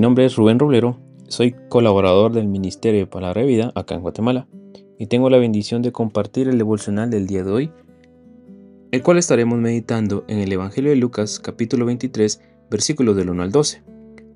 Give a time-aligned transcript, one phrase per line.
[0.00, 4.48] Nombre es Rubén Roblero, soy colaborador del Ministerio de Palabra de Vida acá en Guatemala
[4.98, 7.70] y tengo la bendición de compartir el devocional del día de hoy,
[8.92, 13.52] el cual estaremos meditando en el Evangelio de Lucas capítulo 23 versículos del 1 al
[13.52, 13.82] 12,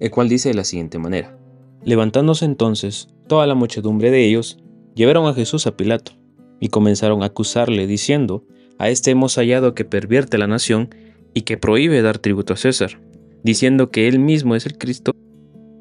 [0.00, 1.38] el cual dice de la siguiente manera.
[1.82, 4.62] Levantándose entonces toda la muchedumbre de ellos,
[4.94, 6.12] llevaron a Jesús a Pilato
[6.60, 8.44] y comenzaron a acusarle diciendo,
[8.78, 10.94] a este hemos hallado que pervierte la nación
[11.32, 13.00] y que prohíbe dar tributo a César
[13.44, 15.14] diciendo que él mismo es el Cristo,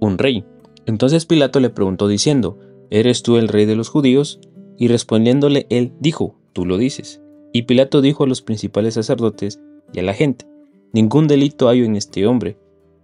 [0.04, 0.44] un rey.
[0.86, 2.60] Entonces Pilato le preguntó diciendo,
[2.90, 4.40] ¿eres tú el rey de los judíos?
[4.78, 7.22] Y respondiéndole él dijo, tú lo dices.
[7.54, 9.62] Y Pilato dijo a los principales sacerdotes
[9.94, 10.46] y a la gente,
[10.92, 12.58] ningún delito hay en este hombre.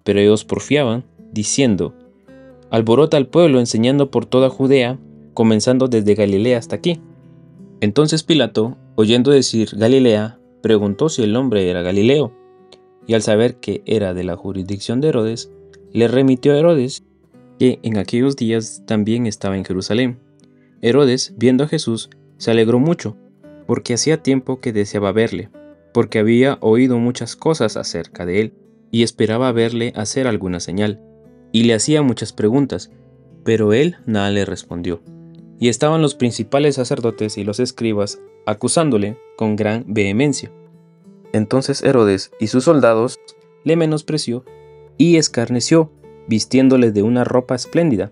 [0.04, 1.94] Pero ellos porfiaban, diciendo,
[2.70, 5.00] alborota al pueblo enseñando por toda Judea,
[5.34, 7.00] comenzando desde Galilea hasta aquí.
[7.80, 12.34] Entonces Pilato, oyendo decir Galilea, preguntó si el hombre era Galileo
[13.08, 15.52] y al saber que era de la jurisdicción de Herodes,
[15.94, 17.04] le remitió a Herodes,
[17.58, 20.20] que en aquellos días también estaba en Jerusalén.
[20.82, 23.18] Herodes, viendo a Jesús, se alegró mucho,
[23.68, 25.50] porque hacía tiempo que deseaba verle,
[25.94, 28.54] porque había oído muchas cosas acerca de él,
[28.92, 31.02] y esperaba verle hacer alguna señal,
[31.52, 32.92] y le hacía muchas preguntas,
[33.44, 35.02] pero él nada le respondió.
[35.60, 40.52] Y estaban los principales sacerdotes y los escribas acusándole con gran vehemencia.
[41.34, 43.20] Entonces Herodes y sus soldados
[43.64, 44.46] le menospreció
[45.00, 45.92] y escarneció,
[46.28, 48.12] vistiéndole de una ropa espléndida,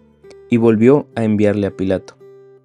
[0.49, 2.17] y volvió a enviarle a Pilato.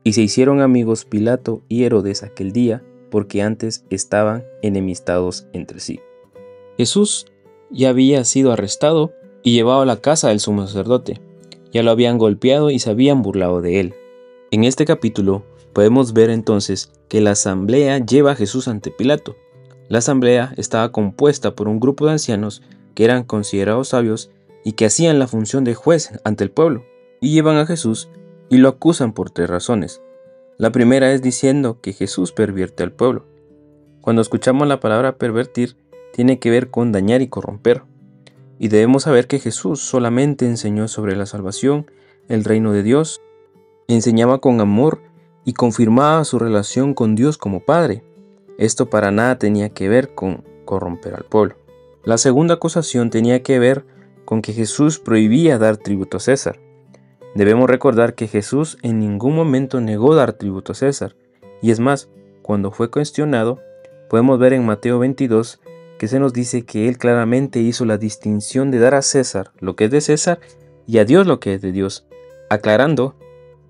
[0.02, 6.00] Y se hicieron amigos Pilato y Herodes aquel día, porque antes estaban enemistados entre sí.
[6.78, 7.26] Jesús
[7.70, 9.12] ya había sido arrestado
[9.42, 11.20] y llevado a la casa del sumo sacerdote.
[11.70, 13.94] Ya lo habían golpeado y se habían burlado de él.
[14.50, 15.42] En este capítulo
[15.74, 19.36] podemos ver entonces que la asamblea lleva a Jesús ante Pilato
[19.92, 22.62] la asamblea estaba compuesta por un grupo de ancianos
[22.94, 24.30] que eran considerados sabios
[24.64, 26.84] y que hacían la función de juez ante el pueblo,
[27.20, 28.08] y llevan a Jesús
[28.48, 30.02] y lo acusan por tres razones.
[30.58, 33.26] La primera es diciendo que Jesús pervierte al pueblo.
[34.00, 35.76] Cuando escuchamos la palabra pervertir,
[36.12, 37.82] tiene que ver con dañar y corromper.
[38.58, 41.90] Y debemos saber que Jesús solamente enseñó sobre la salvación,
[42.28, 43.22] el reino de Dios,
[43.88, 45.00] enseñaba con amor
[45.44, 48.04] y confirmaba su relación con Dios como Padre.
[48.58, 51.56] Esto para nada tenía que ver con corromper al pueblo.
[52.04, 53.84] La segunda acusación tenía que ver
[54.24, 56.60] con que Jesús prohibía dar tributo a César.
[57.36, 61.14] Debemos recordar que Jesús en ningún momento negó dar tributo a César,
[61.60, 62.08] y es más,
[62.42, 63.60] cuando fue cuestionado,
[64.10, 65.60] podemos ver en Mateo 22
[65.96, 69.76] que se nos dice que él claramente hizo la distinción de dar a César lo
[69.76, 70.40] que es de César
[70.88, 72.08] y a Dios lo que es de Dios,
[72.50, 73.14] aclarando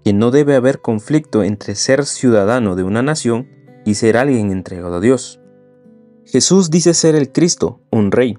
[0.02, 3.46] que no debe haber conflicto entre ser ciudadano de una nación
[3.84, 5.41] y ser alguien entregado a Dios.
[6.24, 8.38] Jesús dice ser el Cristo, un rey.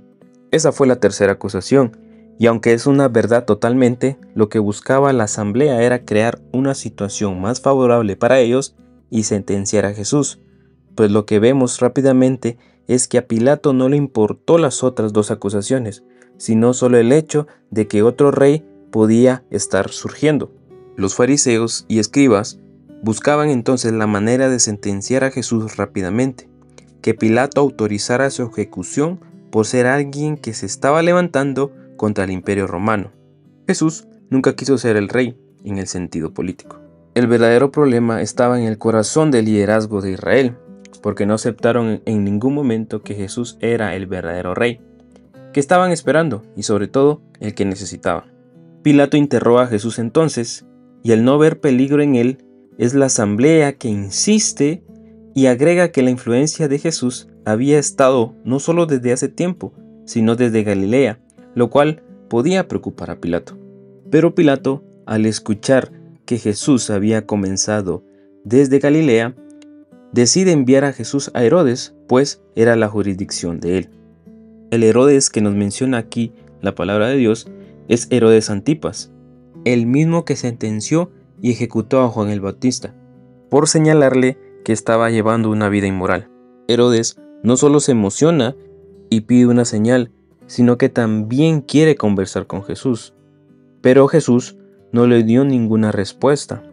[0.52, 1.98] Esa fue la tercera acusación,
[2.40, 7.42] y aunque es una verdad totalmente, lo que buscaba la asamblea era crear una situación
[7.42, 8.76] más favorable para ellos
[9.10, 10.40] y sentenciar a Jesús,
[10.96, 12.58] pues lo que vemos rápidamente
[12.88, 16.04] es que a Pilato no le importó las otras dos acusaciones,
[16.38, 20.52] sino solo el hecho de que otro rey podía estar surgiendo.
[20.96, 22.60] Los fariseos y escribas
[23.04, 26.50] Buscaban entonces la manera de sentenciar a Jesús rápidamente,
[27.04, 29.20] que Pilato autorizara su ejecución
[29.52, 33.12] por ser alguien que se estaba levantando contra el imperio romano.
[33.68, 36.80] Jesús nunca quiso ser el rey en el sentido político.
[37.14, 40.58] El verdadero problema estaba en el corazón del liderazgo de Israel,
[41.02, 44.80] porque no aceptaron en ningún momento que Jesús era el verdadero rey,
[45.52, 48.34] que estaban esperando y sobre todo el que necesitaban.
[48.82, 50.66] Pilato interroga a Jesús entonces,
[51.04, 52.46] y al no ver peligro en él,
[52.78, 54.84] es la asamblea que insiste
[55.34, 59.74] y agrega que la influencia de Jesús había estado no solo desde hace tiempo,
[60.06, 61.20] sino desde Galilea,
[61.56, 63.58] lo cual podía preocupar a Pilato.
[64.10, 65.92] Pero Pilato, al escuchar
[66.26, 68.04] que Jesús había comenzado
[68.44, 69.36] desde Galilea,
[70.12, 73.90] decide enviar a Jesús a Herodes, pues era la jurisdicción de él.
[74.72, 76.32] El Herodes que nos menciona aquí
[76.62, 77.48] la palabra de Dios
[77.88, 79.12] es Herodes Antipas,
[79.66, 82.96] el mismo que sentenció y ejecutó a Juan el Bautista,
[83.50, 86.30] por señalarle que estaba llevando una vida inmoral.
[86.68, 88.56] Herodes no solo se emociona
[89.10, 90.12] y pide una señal,
[90.48, 93.14] sino que también quiere conversar con Jesús.
[93.82, 94.58] Pero Jesús
[94.92, 96.64] no le dio ninguna respuesta.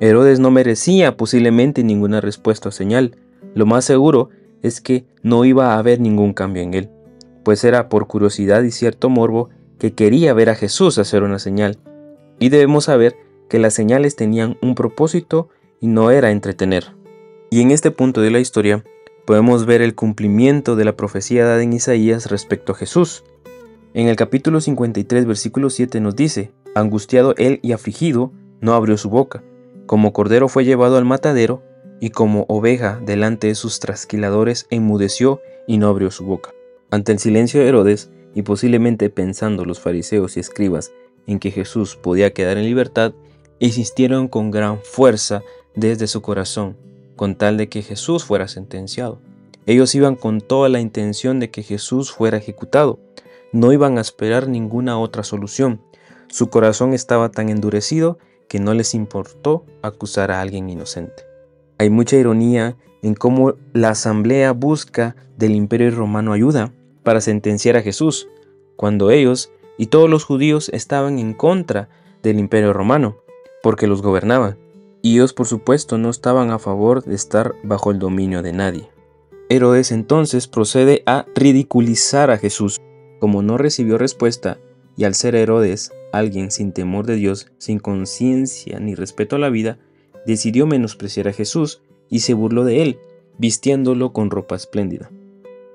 [0.00, 3.16] Herodes no merecía posiblemente ninguna respuesta o señal.
[3.54, 4.30] Lo más seguro
[4.62, 6.90] es que no iba a haber ningún cambio en él,
[7.44, 11.78] pues era por curiosidad y cierto morbo que quería ver a Jesús hacer una señal.
[12.38, 13.16] Y debemos saber
[13.48, 15.48] que las señales tenían un propósito
[15.80, 16.95] y no era entretener.
[17.50, 18.84] Y en este punto de la historia
[19.24, 23.24] podemos ver el cumplimiento de la profecía dada en Isaías respecto a Jesús.
[23.94, 29.10] En el capítulo 53, versículo 7 nos dice, Angustiado él y afligido, no abrió su
[29.10, 29.44] boca,
[29.86, 31.62] como cordero fue llevado al matadero,
[32.00, 36.50] y como oveja delante de sus trasquiladores enmudeció y no abrió su boca.
[36.90, 40.92] Ante el silencio de Herodes, y posiblemente pensando los fariseos y escribas
[41.26, 43.14] en que Jesús podía quedar en libertad,
[43.60, 45.42] insistieron con gran fuerza
[45.74, 46.76] desde su corazón,
[47.16, 49.20] con tal de que Jesús fuera sentenciado.
[49.66, 53.00] Ellos iban con toda la intención de que Jesús fuera ejecutado.
[53.52, 55.80] No iban a esperar ninguna otra solución.
[56.28, 58.18] Su corazón estaba tan endurecido
[58.48, 61.24] que no les importó acusar a alguien inocente.
[61.78, 66.72] Hay mucha ironía en cómo la asamblea busca del imperio romano ayuda
[67.02, 68.28] para sentenciar a Jesús,
[68.76, 71.88] cuando ellos y todos los judíos estaban en contra
[72.22, 73.16] del imperio romano,
[73.62, 74.58] porque los gobernaban
[75.06, 78.90] y ellos por supuesto no estaban a favor de estar bajo el dominio de nadie.
[79.48, 82.80] Herodes entonces procede a ridiculizar a Jesús.
[83.20, 84.58] Como no recibió respuesta,
[84.96, 89.48] y al ser Herodes alguien sin temor de Dios, sin conciencia ni respeto a la
[89.48, 89.78] vida,
[90.26, 92.98] decidió menospreciar a Jesús y se burló de él,
[93.38, 95.12] vistiéndolo con ropa espléndida.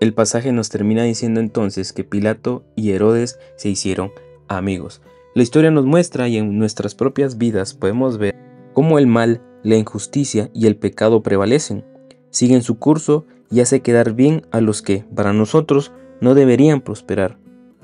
[0.02, 4.12] El pasaje nos termina diciendo entonces que Pilato y Herodes se hicieron
[4.50, 5.02] amigos.
[5.36, 9.76] La historia nos muestra y en nuestras propias vidas podemos ver cómo el mal, la
[9.76, 11.86] injusticia y el pecado prevalecen,
[12.30, 15.92] siguen su curso y hace quedar bien a los que, para nosotros,
[16.22, 17.38] no deberían prosperar.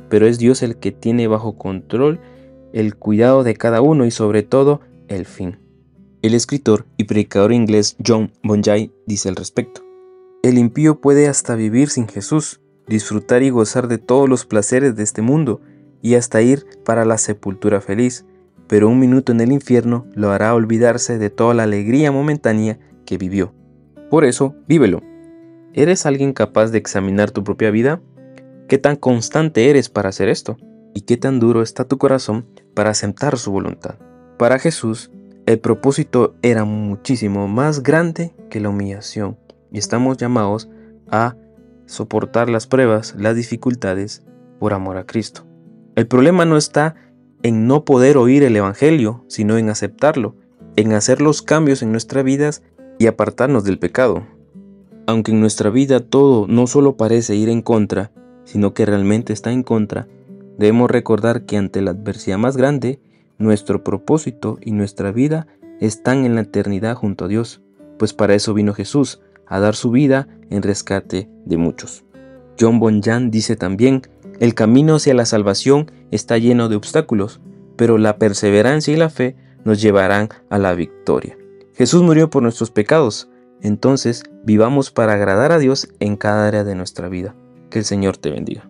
[0.10, 2.20] Pero es Dios el que tiene bajo control
[2.74, 5.60] el cuidado de cada uno y sobre todo el fin.
[6.22, 9.82] El escritor y predicador inglés John Bonjay dice al respecto,
[10.44, 15.04] El impío puede hasta vivir sin Jesús, disfrutar y gozar de todos los placeres de
[15.04, 15.62] este mundo
[16.02, 18.26] y hasta ir para la sepultura feliz,
[18.68, 23.18] pero un minuto en el infierno lo hará olvidarse de toda la alegría momentánea que
[23.18, 23.54] vivió.
[24.10, 25.02] Por eso, vívelo.
[25.74, 28.02] ¿Eres alguien capaz de examinar tu propia vida?
[28.68, 30.58] ¿Qué tan constante eres para hacer esto?
[30.94, 33.96] ¿Y qué tan duro está tu corazón para aceptar su voluntad?
[34.38, 35.12] Para Jesús,
[35.46, 39.38] el propósito era muchísimo más grande que la humillación
[39.72, 40.70] y estamos llamados
[41.10, 41.36] a
[41.86, 44.24] soportar las pruebas, las dificultades
[44.60, 45.46] por amor a Cristo.
[45.96, 46.96] El problema no está
[47.48, 50.36] en no poder oír el Evangelio, sino en aceptarlo,
[50.76, 52.64] en hacer los cambios en nuestras vidas
[53.00, 54.26] y apartarnos del pecado.
[55.06, 58.12] Aunque en nuestra vida todo no solo parece ir en contra,
[58.44, 60.08] sino que realmente está en contra,
[60.58, 63.00] debemos recordar que ante la adversidad más grande,
[63.38, 65.48] nuestro propósito y nuestra vida
[65.80, 67.62] están en la eternidad junto a Dios,
[67.98, 72.04] pues para eso vino Jesús, a dar su vida en rescate de muchos.
[72.60, 74.02] John Bonjan dice también
[74.40, 77.40] el camino hacia la salvación está lleno de obstáculos,
[77.76, 81.38] pero la perseverancia y la fe nos llevarán a la victoria.
[81.74, 83.30] Jesús murió por nuestros pecados,
[83.62, 87.36] entonces vivamos para agradar a Dios en cada área de nuestra vida.
[87.70, 88.70] Que el Señor te bendiga.